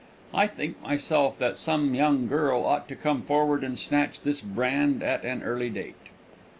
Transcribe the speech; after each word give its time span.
I 0.33 0.47
think 0.47 0.81
myself 0.81 1.37
that 1.37 1.57
some 1.57 1.93
young 1.93 2.27
girl 2.27 2.63
ought 2.65 2.87
to 2.87 2.95
come 2.95 3.21
forward 3.21 3.63
and 3.63 3.77
snatch 3.77 4.19
this 4.21 4.41
brand 4.41 5.03
at 5.03 5.23
an 5.23 5.43
early 5.43 5.69
date. 5.69 5.93